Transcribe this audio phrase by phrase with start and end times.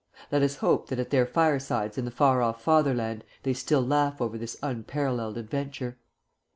[0.31, 4.19] Let us hope that at their firesides in the far off Fatherland they still laugh
[4.19, 5.99] over this unparalleled adventure.